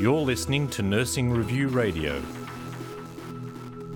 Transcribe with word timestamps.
You're 0.00 0.20
listening 0.20 0.68
to 0.68 0.82
Nursing 0.82 1.30
Review 1.30 1.68
Radio. 1.68 2.22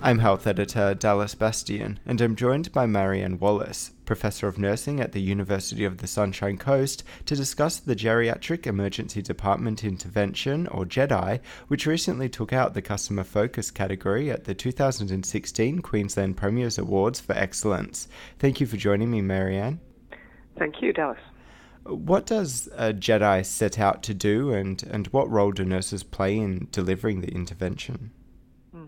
I'm 0.01 0.19
Health 0.19 0.45
Editor 0.47 0.93
Dallas 0.93 1.33
Bastian, 1.33 1.97
and 2.05 2.19
I'm 2.19 2.35
joined 2.35 2.73
by 2.73 2.85
Marianne 2.85 3.39
Wallis, 3.39 3.91
Professor 4.03 4.49
of 4.49 4.59
Nursing 4.59 4.99
at 4.99 5.13
the 5.13 5.21
University 5.21 5.85
of 5.85 5.99
the 5.99 6.07
Sunshine 6.07 6.57
Coast, 6.57 7.05
to 7.25 7.37
discuss 7.37 7.79
the 7.79 7.95
Geriatric 7.95 8.67
Emergency 8.67 9.21
Department 9.21 9.85
Intervention, 9.85 10.67
or 10.67 10.83
GEDI, 10.83 11.39
which 11.69 11.85
recently 11.85 12.27
took 12.27 12.51
out 12.51 12.73
the 12.73 12.81
Customer 12.81 13.23
Focus 13.23 13.71
category 13.71 14.29
at 14.29 14.43
the 14.43 14.53
2016 14.53 15.81
Queensland 15.81 16.35
Premiers 16.35 16.77
Awards 16.77 17.21
for 17.21 17.31
Excellence. 17.33 18.09
Thank 18.39 18.59
you 18.59 18.67
for 18.67 18.75
joining 18.75 19.09
me, 19.09 19.21
Marianne. 19.21 19.79
Thank 20.59 20.81
you, 20.81 20.91
Dallas. 20.91 21.17
What 21.85 22.25
does 22.25 22.69
a 22.75 22.93
GEDI 22.93 23.45
set 23.45 23.77
out 23.77 24.03
to 24.03 24.13
do, 24.13 24.53
and, 24.53 24.81
and 24.83 25.07
what 25.07 25.29
role 25.29 25.51
do 25.51 25.65
nurses 25.65 26.03
play 26.03 26.37
in 26.37 26.67
delivering 26.71 27.21
the 27.21 27.27
intervention? 27.29 28.11
Hmm. 28.71 28.85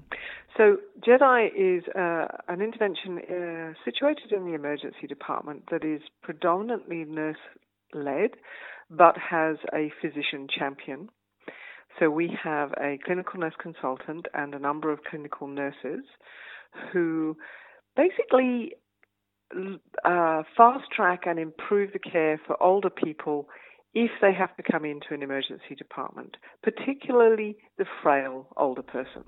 So, 0.55 0.77
GEDI 1.05 1.49
is 1.55 1.83
uh, 1.93 2.27
an 2.47 2.61
intervention 2.61 3.19
uh, 3.19 3.73
situated 3.83 4.31
in 4.31 4.45
the 4.45 4.53
emergency 4.53 5.07
department 5.07 5.63
that 5.71 5.83
is 5.83 6.01
predominantly 6.21 7.03
nurse 7.03 7.37
led 7.93 8.31
but 8.89 9.15
has 9.17 9.57
a 9.73 9.91
physician 10.01 10.47
champion. 10.47 11.09
So, 11.99 12.09
we 12.09 12.37
have 12.41 12.71
a 12.79 12.97
clinical 13.05 13.39
nurse 13.39 13.55
consultant 13.61 14.27
and 14.33 14.53
a 14.53 14.59
number 14.59 14.91
of 14.91 14.99
clinical 15.03 15.47
nurses 15.47 16.05
who 16.93 17.35
basically 17.95 18.73
uh, 20.03 20.43
fast 20.55 20.85
track 20.95 21.23
and 21.25 21.39
improve 21.39 21.93
the 21.93 21.99
care 21.99 22.39
for 22.45 22.61
older 22.61 22.89
people 22.89 23.47
if 23.93 24.11
they 24.21 24.33
have 24.33 24.55
to 24.57 24.63
come 24.63 24.83
into 24.83 25.13
an 25.13 25.23
emergency 25.23 25.73
department, 25.77 26.35
particularly 26.61 27.57
the 27.77 27.85
frail 28.03 28.47
older 28.57 28.83
person. 28.83 29.23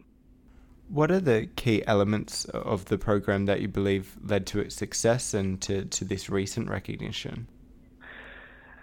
What 0.90 1.12
are 1.12 1.20
the 1.20 1.48
key 1.56 1.86
elements 1.86 2.46
of 2.46 2.86
the 2.86 2.98
program 2.98 3.46
that 3.46 3.62
you 3.62 3.68
believe 3.68 4.18
led 4.24 4.46
to 4.48 4.60
its 4.60 4.76
success 4.76 5.34
and 5.34 5.62
to, 5.62 5.86
to 5.86 6.06
this 6.06 6.30
recent 6.30 6.70
recognition? 6.70 7.48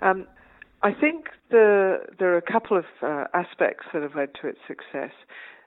Um, 0.02 0.27
I 0.83 0.92
think 0.92 1.27
the, 1.50 2.00
there 2.18 2.34
are 2.34 2.36
a 2.36 2.52
couple 2.52 2.77
of 2.77 2.84
uh, 3.02 3.24
aspects 3.33 3.86
that 3.92 4.02
have 4.02 4.14
led 4.14 4.30
to 4.42 4.48
its 4.48 4.58
success. 4.68 5.12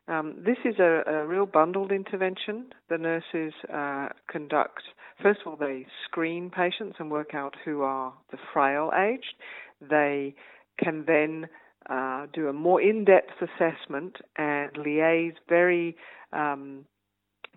Um, 0.07 0.35
this 0.45 0.57
is 0.63 0.79
a, 0.79 1.03
a, 1.05 1.27
real 1.27 1.45
bundled 1.45 1.91
intervention. 1.91 2.67
The 2.89 2.97
nurses 2.97 3.53
uh, 3.73 4.09
conduct, 4.31 4.83
first 5.21 5.41
of 5.41 5.47
all, 5.47 5.55
they 5.57 5.85
screen 6.05 6.49
patients 6.49 6.95
and 6.99 7.11
work 7.11 7.33
out 7.33 7.55
who 7.65 7.81
are 7.81 8.13
the 8.31 8.37
frail 8.53 8.91
aged. 8.97 9.35
They 9.81 10.33
can 10.79 11.03
then 11.05 11.47
uh, 11.89 12.27
do 12.33 12.47
a 12.47 12.53
more 12.53 12.81
in 12.81 13.03
depth 13.03 13.33
assessment 13.41 14.17
and 14.37 14.71
liaise 14.75 15.35
very 15.49 15.97
um, 16.31 16.85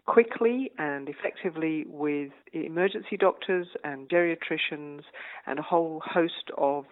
quickly 0.06 0.72
and 0.78 1.08
effectively 1.08 1.84
with 1.88 2.32
emergency 2.52 3.16
doctors 3.16 3.68
and 3.84 4.08
geriatricians 4.08 5.02
and 5.46 5.60
a 5.60 5.62
whole 5.62 6.02
host 6.04 6.50
of 6.58 6.84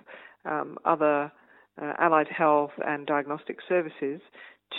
um, 0.45 0.79
other 0.84 1.33
uh, 1.83 1.92
allied 1.98 2.29
health 2.29 2.70
and 2.86 3.06
diagnostic 3.06 3.59
services 3.69 4.20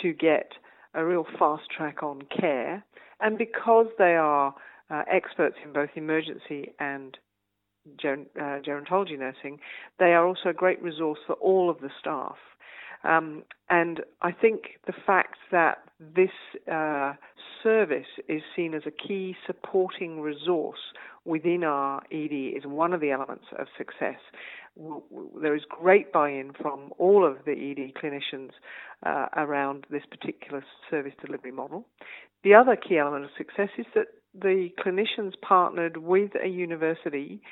to 0.00 0.12
get 0.14 0.52
a 0.94 1.04
real 1.04 1.26
fast 1.38 1.64
track 1.74 2.02
on 2.02 2.22
care. 2.22 2.84
And 3.20 3.38
because 3.38 3.86
they 3.98 4.16
are 4.16 4.54
uh, 4.90 5.02
experts 5.10 5.56
in 5.64 5.72
both 5.72 5.90
emergency 5.94 6.72
and 6.78 7.16
ger- 7.98 8.26
uh, 8.36 8.60
gerontology 8.60 9.18
nursing, 9.18 9.58
they 9.98 10.12
are 10.12 10.26
also 10.26 10.48
a 10.50 10.54
great 10.54 10.82
resource 10.82 11.18
for 11.26 11.34
all 11.34 11.70
of 11.70 11.80
the 11.80 11.90
staff. 12.00 12.36
Um, 13.04 13.44
and 13.68 14.00
I 14.20 14.32
think 14.32 14.62
the 14.86 14.92
fact 15.06 15.36
that 15.52 15.78
this 15.98 16.30
uh, 16.70 17.14
service 17.62 18.06
is 18.28 18.42
seen 18.54 18.74
as 18.74 18.82
a 18.86 18.90
key 18.90 19.36
supporting 19.46 20.20
resource 20.20 20.78
within 21.24 21.64
our 21.64 22.02
ED 22.10 22.56
is 22.56 22.64
one 22.64 22.92
of 22.92 23.00
the 23.00 23.10
elements 23.10 23.44
of 23.58 23.66
success. 23.76 24.20
There 25.40 25.54
is 25.54 25.62
great 25.68 26.12
buy 26.12 26.30
in 26.30 26.52
from 26.60 26.92
all 26.98 27.26
of 27.26 27.38
the 27.44 27.52
ED 27.52 27.92
clinicians 28.02 28.50
uh, 29.04 29.26
around 29.36 29.86
this 29.90 30.02
particular 30.10 30.64
service 30.90 31.12
delivery 31.24 31.52
model. 31.52 31.86
The 32.44 32.54
other 32.54 32.76
key 32.76 32.98
element 32.98 33.24
of 33.24 33.30
success 33.36 33.68
is 33.76 33.86
that 33.94 34.06
the 34.32 34.68
clinicians 34.78 35.32
partnered 35.46 35.96
with 35.98 36.30
a 36.42 36.48
university 36.48 37.42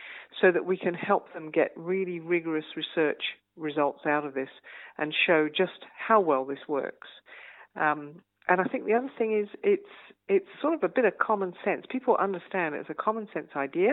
so 0.40 0.52
that 0.52 0.64
we 0.64 0.76
can 0.76 0.94
help 0.94 1.32
them 1.34 1.50
get 1.50 1.72
really 1.76 2.20
rigorous 2.20 2.64
research 2.76 3.22
results 3.58 4.00
out 4.06 4.24
of 4.24 4.34
this 4.34 4.48
and 4.96 5.14
show 5.26 5.48
just 5.48 5.84
how 5.96 6.20
well 6.20 6.44
this 6.44 6.58
works. 6.68 7.08
Um, 7.76 8.22
and 8.48 8.60
I 8.60 8.64
think 8.64 8.86
the 8.86 8.94
other 8.94 9.10
thing 9.18 9.38
is 9.38 9.48
it's 9.62 9.82
it's 10.28 10.48
sort 10.60 10.74
of 10.74 10.82
a 10.82 10.88
bit 10.88 11.04
of 11.04 11.18
common 11.18 11.52
sense. 11.64 11.84
People 11.90 12.16
understand 12.18 12.74
it's 12.74 12.90
a 12.90 12.94
common 12.94 13.28
sense 13.32 13.48
idea, 13.56 13.92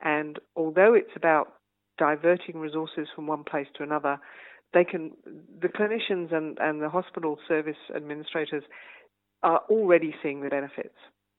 and 0.00 0.38
although 0.56 0.94
it's 0.94 1.14
about 1.16 1.54
diverting 1.98 2.58
resources 2.58 3.08
from 3.14 3.26
one 3.26 3.44
place 3.44 3.66
to 3.76 3.82
another, 3.82 4.18
they 4.72 4.84
can 4.84 5.12
the 5.60 5.68
clinicians 5.68 6.32
and, 6.32 6.58
and 6.60 6.80
the 6.80 6.88
hospital 6.88 7.38
service 7.46 7.76
administrators 7.94 8.64
are 9.42 9.60
already 9.70 10.14
seeing 10.22 10.40
the 10.40 10.48
benefits 10.48 10.96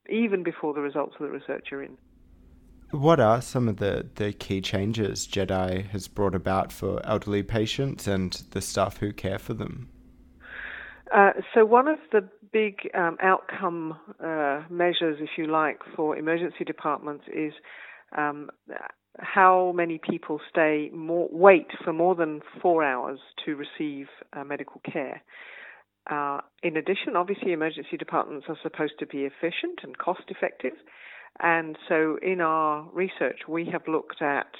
even 0.10 0.44
before 0.44 0.74
the 0.74 0.82
results 0.82 1.16
of 1.20 1.26
the 1.26 1.32
research 1.32 1.68
are 1.72 1.84
in. 1.84 1.98
What 2.92 3.22
are 3.22 3.42
some 3.42 3.70
of 3.70 3.78
the, 3.78 4.08
the 4.16 4.34
key 4.34 4.60
changes 4.60 5.26
GEDI 5.26 5.90
has 5.92 6.10
brought 6.10 6.36
about 6.36 6.74
for 6.74 7.06
elderly 7.06 7.42
patients 7.42 8.06
and 8.06 8.34
the 8.52 8.62
staff 8.62 8.98
who 8.98 9.14
care 9.14 9.40
for 9.40 9.54
them? 9.54 9.88
Uh, 11.14 11.32
so, 11.54 11.66
one 11.66 11.88
of 11.88 12.00
the 12.12 12.28
big 12.52 12.90
um, 12.94 13.18
outcome 13.22 13.98
uh, 14.24 14.64
measures, 14.70 15.18
if 15.20 15.30
you 15.38 15.48
like, 15.48 15.80
for 15.96 16.18
emergency 16.18 16.64
departments 16.66 17.26
is 17.34 17.54
um, 18.18 18.50
how 19.20 19.74
many 19.76 20.00
people 20.10 20.40
stay 20.50 20.90
more 20.94 21.28
wait 21.32 21.68
for 21.84 21.94
more 21.94 22.16
than 22.16 22.42
four 22.62 22.84
hours 22.84 23.20
to 23.46 23.56
receive 23.56 24.08
uh, 24.34 24.44
medical 24.44 24.82
care. 24.92 25.22
Uh, 26.10 26.40
in 26.64 26.78
addition, 26.78 27.16
obviously, 27.16 27.52
emergency 27.52 27.98
departments 27.98 28.48
are 28.50 28.58
supposed 28.64 28.94
to 29.00 29.06
be 29.06 29.20
efficient 29.20 29.80
and 29.84 29.98
cost 29.98 30.24
effective. 30.28 30.74
And 31.40 31.78
so, 31.88 32.18
in 32.22 32.42
our 32.42 32.88
research, 32.94 33.42
we 33.48 33.66
have 33.72 33.84
looked 33.88 34.22
at 34.22 34.52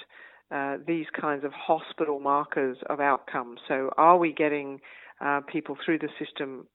uh, 0.50 0.78
these 0.86 1.06
kinds 1.18 1.44
of 1.44 1.52
hospital 1.52 2.18
markers 2.18 2.78
of 2.88 3.00
outcome. 3.00 3.56
So, 3.68 3.90
are 3.96 4.18
we 4.18 4.32
getting 4.32 4.80
uh, 5.20 5.40
people 5.50 5.76
through 5.84 5.98
the 5.98 6.08
system 6.18 6.66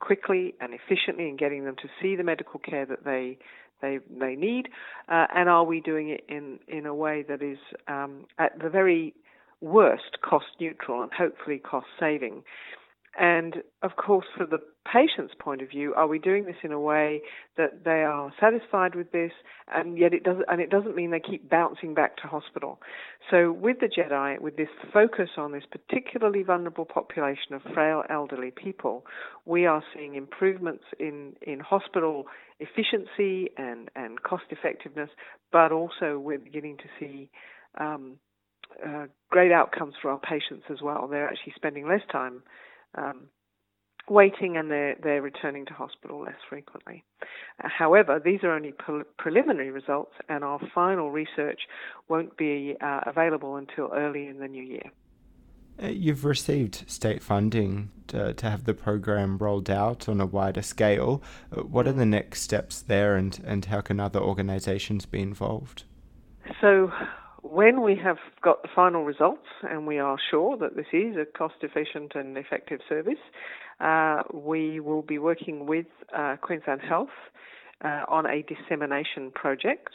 quickly 0.00 0.54
and 0.60 0.74
efficiently 0.74 1.28
and 1.28 1.38
getting 1.38 1.64
them 1.64 1.76
to 1.76 1.88
see 2.00 2.16
the 2.16 2.24
medical 2.24 2.60
care 2.60 2.86
that 2.86 3.04
they 3.04 3.38
they 3.80 3.98
they 4.18 4.36
need, 4.36 4.68
uh, 5.08 5.26
and 5.34 5.48
are 5.48 5.64
we 5.64 5.80
doing 5.80 6.10
it 6.10 6.24
in 6.28 6.58
in 6.68 6.86
a 6.86 6.94
way 6.94 7.24
that 7.28 7.42
is 7.42 7.58
um, 7.88 8.26
at 8.38 8.52
the 8.62 8.70
very 8.70 9.14
worst 9.60 10.18
cost 10.22 10.46
neutral 10.60 11.02
and 11.02 11.12
hopefully 11.12 11.58
cost 11.58 11.86
saving? 11.98 12.42
And 13.18 13.56
of 13.82 13.96
course, 13.96 14.26
for 14.36 14.46
the 14.46 14.58
patient's 14.90 15.34
point 15.38 15.62
of 15.62 15.68
view, 15.68 15.94
are 15.94 16.06
we 16.06 16.18
doing 16.18 16.44
this 16.44 16.56
in 16.62 16.72
a 16.72 16.80
way 16.80 17.22
that 17.56 17.84
they 17.84 18.02
are 18.02 18.32
satisfied 18.40 18.94
with 18.94 19.12
this, 19.12 19.32
and 19.72 19.98
yet 19.98 20.12
it 20.12 20.24
doesn't, 20.24 20.44
and 20.48 20.60
it 20.60 20.70
doesn't 20.70 20.96
mean 20.96 21.10
they 21.10 21.20
keep 21.20 21.48
bouncing 21.48 21.94
back 21.94 22.16
to 22.16 22.26
hospital. 22.26 22.80
So, 23.30 23.52
with 23.52 23.78
the 23.80 23.88
GEDI, 23.88 24.40
with 24.40 24.56
this 24.56 24.68
focus 24.92 25.30
on 25.36 25.52
this 25.52 25.64
particularly 25.70 26.42
vulnerable 26.42 26.84
population 26.84 27.54
of 27.54 27.62
frail 27.74 28.02
elderly 28.10 28.50
people, 28.50 29.04
we 29.44 29.66
are 29.66 29.82
seeing 29.94 30.14
improvements 30.14 30.84
in 30.98 31.34
in 31.42 31.60
hospital 31.60 32.26
efficiency 32.58 33.50
and 33.56 33.90
and 33.94 34.22
cost 34.22 34.44
effectiveness, 34.50 35.10
but 35.52 35.72
also 35.72 36.18
we're 36.18 36.38
beginning 36.38 36.76
to 36.78 36.84
see. 36.98 37.30
Um, 37.78 38.18
uh, 38.86 39.04
great 39.30 39.52
outcomes 39.52 39.92
for 40.00 40.10
our 40.10 40.18
patients 40.18 40.64
as 40.70 40.80
well. 40.80 41.06
They're 41.06 41.28
actually 41.28 41.52
spending 41.56 41.86
less 41.86 42.00
time 42.10 42.42
um, 42.96 43.28
waiting 44.08 44.56
and 44.56 44.70
they're, 44.70 44.96
they're 45.02 45.22
returning 45.22 45.66
to 45.66 45.72
hospital 45.72 46.20
less 46.20 46.36
frequently. 46.48 47.04
Uh, 47.62 47.68
however, 47.68 48.20
these 48.22 48.40
are 48.42 48.52
only 48.52 48.72
pre- 48.72 49.04
preliminary 49.18 49.70
results, 49.70 50.12
and 50.28 50.44
our 50.44 50.60
final 50.74 51.10
research 51.10 51.60
won't 52.08 52.36
be 52.36 52.76
uh, 52.80 53.00
available 53.06 53.56
until 53.56 53.90
early 53.94 54.26
in 54.26 54.38
the 54.38 54.48
new 54.48 54.62
year. 54.62 54.90
Uh, 55.82 55.86
you've 55.86 56.24
received 56.24 56.84
state 56.86 57.22
funding 57.22 57.90
to, 58.06 58.34
to, 58.34 58.50
have 58.50 58.64
the 58.64 58.74
program 58.74 59.38
rolled 59.38 59.70
out 59.70 60.08
on 60.08 60.20
a 60.20 60.26
wider 60.26 60.60
scale. 60.60 61.22
Uh, 61.50 61.62
what 61.62 61.88
are 61.88 61.92
the 61.92 62.04
next 62.04 62.42
steps 62.42 62.82
there, 62.82 63.16
and, 63.16 63.40
and 63.44 63.64
how 63.66 63.80
can 63.80 63.98
other 63.98 64.20
organisations 64.20 65.06
be 65.06 65.20
involved? 65.20 65.84
So, 66.60 66.92
when 67.42 67.82
we 67.82 67.96
have 68.02 68.18
got 68.42 68.62
the 68.62 68.68
final 68.74 69.04
results 69.04 69.46
and 69.68 69.86
we 69.86 69.98
are 69.98 70.16
sure 70.30 70.56
that 70.58 70.76
this 70.76 70.86
is 70.92 71.16
a 71.16 71.26
cost 71.26 71.56
efficient 71.62 72.12
and 72.14 72.38
effective 72.38 72.80
service, 72.88 73.18
uh, 73.80 74.22
we 74.32 74.80
will 74.80 75.02
be 75.02 75.18
working 75.18 75.66
with 75.66 75.86
uh, 76.16 76.36
Queensland 76.40 76.80
Health 76.80 77.08
uh, 77.84 78.02
on 78.08 78.26
a 78.26 78.42
dissemination 78.42 79.32
project. 79.32 79.90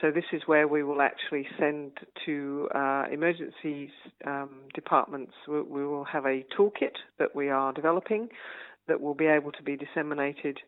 So 0.00 0.10
this 0.10 0.24
is 0.32 0.42
where 0.46 0.66
we 0.66 0.82
will 0.82 1.00
actually 1.00 1.46
send 1.58 1.92
to 2.26 2.68
uh, 2.74 3.04
emergency 3.12 3.92
um, 4.26 4.50
departments. 4.74 5.32
We, 5.46 5.62
we 5.62 5.86
will 5.86 6.04
have 6.04 6.24
a 6.24 6.44
toolkit 6.58 6.96
that 7.18 7.36
we 7.36 7.48
are 7.48 7.72
developing 7.72 8.28
that 8.88 9.00
will 9.00 9.14
be 9.14 9.26
able 9.26 9.52
to 9.52 9.62
be 9.62 9.76
disseminated 9.76 10.58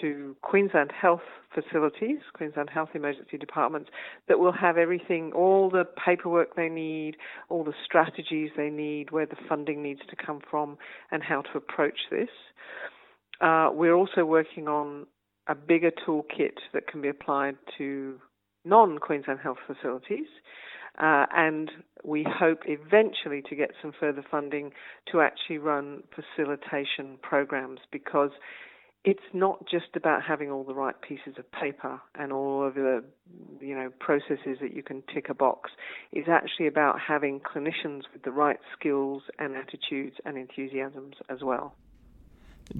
to 0.00 0.36
Queensland 0.42 0.92
Health 0.92 1.22
facilities, 1.54 2.18
Queensland 2.34 2.70
Health 2.70 2.90
emergency 2.94 3.38
departments, 3.38 3.90
that 4.28 4.38
will 4.38 4.52
have 4.52 4.76
everything, 4.76 5.32
all 5.34 5.70
the 5.70 5.84
paperwork 6.04 6.54
they 6.56 6.68
need, 6.68 7.16
all 7.48 7.64
the 7.64 7.74
strategies 7.84 8.50
they 8.56 8.70
need, 8.70 9.10
where 9.10 9.26
the 9.26 9.36
funding 9.48 9.82
needs 9.82 10.00
to 10.10 10.16
come 10.16 10.40
from, 10.50 10.76
and 11.10 11.22
how 11.22 11.42
to 11.42 11.56
approach 11.56 11.98
this. 12.10 12.28
Uh, 13.40 13.70
we're 13.72 13.94
also 13.94 14.24
working 14.24 14.68
on 14.68 15.06
a 15.48 15.54
bigger 15.54 15.90
toolkit 16.06 16.58
that 16.72 16.86
can 16.88 17.00
be 17.00 17.08
applied 17.08 17.56
to 17.78 18.18
non 18.64 18.98
Queensland 18.98 19.40
Health 19.40 19.58
facilities. 19.66 20.26
Uh, 20.98 21.26
and 21.34 21.70
we 22.04 22.26
hope 22.26 22.62
eventually 22.66 23.42
to 23.42 23.54
get 23.54 23.70
some 23.82 23.92
further 24.00 24.24
funding 24.30 24.72
to 25.12 25.20
actually 25.20 25.58
run 25.58 26.02
facilitation 26.14 27.18
programs 27.20 27.80
because 27.92 28.30
it's 29.06 29.20
not 29.32 29.64
just 29.70 29.94
about 29.94 30.20
having 30.20 30.50
all 30.50 30.64
the 30.64 30.74
right 30.74 31.00
pieces 31.00 31.38
of 31.38 31.50
paper 31.52 32.00
and 32.16 32.32
all 32.32 32.66
of 32.66 32.74
the 32.74 33.04
you 33.60 33.74
know 33.74 33.88
processes 34.00 34.58
that 34.60 34.74
you 34.74 34.82
can 34.82 35.02
tick 35.14 35.28
a 35.30 35.34
box. 35.34 35.70
It's 36.12 36.28
actually 36.28 36.66
about 36.66 36.96
having 37.00 37.40
clinicians 37.40 38.02
with 38.12 38.24
the 38.24 38.32
right 38.32 38.58
skills 38.76 39.22
and 39.38 39.54
attitudes 39.54 40.16
and 40.24 40.36
enthusiasms 40.36 41.14
as 41.30 41.38
well. 41.42 41.74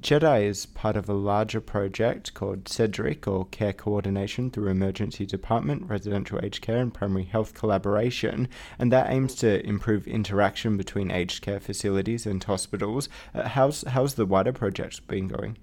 GEDI 0.00 0.46
is 0.46 0.66
part 0.66 0.96
of 0.96 1.08
a 1.08 1.14
larger 1.14 1.60
project 1.60 2.34
called 2.34 2.64
CEDRIC, 2.64 3.28
or 3.28 3.44
Care 3.46 3.72
Coordination 3.72 4.50
through 4.50 4.68
Emergency 4.68 5.24
Department, 5.24 5.88
Residential 5.88 6.40
Aged 6.42 6.60
Care, 6.60 6.78
and 6.78 6.92
Primary 6.92 7.22
Health 7.22 7.54
Collaboration, 7.54 8.48
and 8.80 8.90
that 8.90 9.10
aims 9.10 9.36
to 9.36 9.64
improve 9.64 10.08
interaction 10.08 10.76
between 10.76 11.12
aged 11.12 11.40
care 11.40 11.60
facilities 11.60 12.26
and 12.26 12.42
hospitals. 12.42 13.08
Uh, 13.32 13.46
how's, 13.46 13.82
how's 13.82 14.14
the 14.14 14.26
wider 14.26 14.52
project 14.52 15.06
been 15.06 15.28
going? 15.28 15.56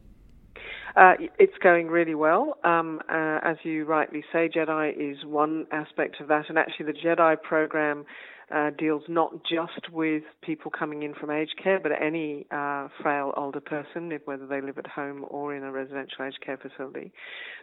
Uh, 0.96 1.14
it's 1.40 1.58
going 1.62 1.88
really 1.88 2.14
well. 2.16 2.58
Um, 2.64 3.00
uh, 3.10 3.40
as 3.44 3.58
you 3.64 3.86
rightly 3.86 4.24
say, 4.32 4.48
GEDI 4.48 4.94
is 4.96 5.26
one 5.26 5.66
aspect 5.72 6.22
of 6.22 6.28
that, 6.28 6.50
and 6.50 6.58
actually, 6.58 6.86
the 6.86 6.94
GEDI 6.94 7.42
program 7.42 8.06
uh, 8.54 8.70
deals 8.78 9.02
not 9.08 9.32
just 9.44 9.92
with 9.92 10.24
people 10.44 10.70
coming 10.70 11.02
in 11.02 11.16
from 11.16 11.32
aged 11.32 11.56
care, 11.62 11.80
but 11.80 11.92
any 12.00 12.46
uh, 12.52 12.88
frail 13.02 13.34
older 13.36 13.62
person, 13.62 14.12
whether 14.26 14.46
they 14.46 14.62
live 14.62 14.78
at 14.78 14.86
home 14.86 15.26
or 15.30 15.56
in 15.56 15.64
a 15.64 15.72
residential 15.72 16.26
aged 16.26 16.40
care 16.46 16.58
facility. 16.58 17.12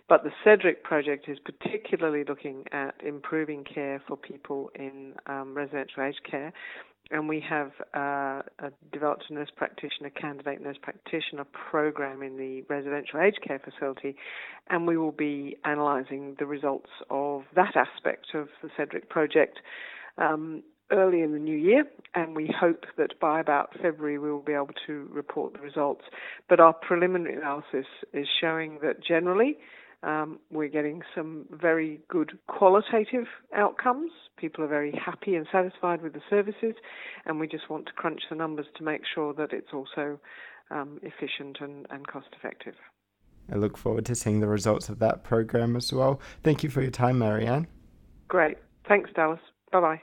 But 0.09 0.25
the 0.25 0.31
CEDRIC 0.44 0.83
project 0.83 1.29
is 1.29 1.38
particularly 1.38 2.25
looking 2.26 2.65
at 2.73 2.94
improving 3.05 3.62
care 3.62 4.03
for 4.09 4.17
people 4.17 4.71
in 4.75 5.15
um, 5.26 5.55
residential 5.55 6.03
aged 6.03 6.25
care 6.29 6.53
and 7.11 7.29
we 7.29 7.41
have 7.49 7.73
uh, 7.95 8.43
developed 8.93 9.25
a 9.31 9.35
nurse 9.35 9.51
practitioner, 9.55 10.11
candidate 10.11 10.62
nurse 10.62 10.77
practitioner 10.81 11.45
program 11.45 12.23
in 12.23 12.37
the 12.37 12.62
residential 12.69 13.21
aged 13.21 13.41
care 13.47 13.59
facility, 13.59 14.17
and 14.69 14.87
we 14.87 14.97
will 14.97 15.12
be 15.12 15.57
analysing 15.65 16.37
the 16.39 16.47
results 16.47 16.91
of 17.11 17.43
that 17.55 17.75
aspect 17.77 18.29
of 18.35 18.49
the 18.62 18.69
CEDRIC 18.79 19.09
project 19.09 19.59
um, 20.19 20.62
early 20.93 21.23
in 21.23 21.33
the 21.33 21.39
new 21.39 21.57
year, 21.57 21.85
and 22.15 22.35
we 22.35 22.53
hope 22.59 22.85
that 22.97 23.19
by 23.21 23.41
about 23.41 23.73
February 23.81 24.19
we 24.19 24.31
will 24.31 24.41
be 24.43 24.53
able 24.53 24.71
to 24.87 25.09
report 25.12 25.53
the 25.53 25.61
results. 25.61 26.05
But 26.49 26.61
our 26.61 26.73
preliminary 26.73 27.37
analysis 27.37 27.87
is 28.12 28.27
showing 28.41 28.79
that 28.83 29.03
generally 29.05 29.59
um, 30.02 30.38
we're 30.50 30.69
getting 30.69 31.02
some 31.14 31.47
very 31.50 32.00
good 32.08 32.38
qualitative 32.47 33.26
outcomes. 33.55 34.11
People 34.37 34.64
are 34.64 34.69
very 34.69 34.93
happy 34.93 35.35
and 35.35 35.47
satisfied 35.52 36.02
with 36.02 36.14
the 36.14 36.23
services, 36.31 36.75
and 37.26 37.38
we 37.38 37.47
just 37.47 37.69
want 37.69 37.87
to 37.87 37.93
crunch 37.93 38.23
the 38.31 38.37
numbers 38.37 38.67
to 38.76 38.85
make 38.85 39.02
sure 39.14 39.35
that 39.35 39.52
it's 39.52 39.73
also 39.73 40.19
um, 40.70 40.99
efficient 41.02 41.58
and, 41.61 41.87
and 41.91 42.06
cost 42.06 42.29
effective. 42.38 42.75
I 43.52 43.56
look 43.56 43.76
forward 43.76 44.06
to 44.06 44.14
seeing 44.14 44.41
the 44.41 44.49
results 44.49 44.88
of 44.88 45.00
that 45.00 45.25
program 45.25 45.76
as 45.76 45.93
well. 45.93 46.20
Thank 46.43 46.62
you 46.62 46.70
for 46.70 46.81
your 46.81 46.91
time, 46.91 47.19
Marianne. 47.19 47.67
Great. 48.29 48.58
Thanks, 48.88 49.11
Dallas. 49.14 49.41
Bye 49.73 49.81
bye. 49.81 50.02